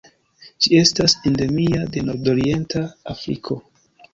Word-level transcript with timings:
Ĝi 0.65 0.71
estas 0.77 1.15
endemia 1.31 1.83
de 1.97 2.05
nordorienta 2.09 2.85
Afriko. 3.15 3.63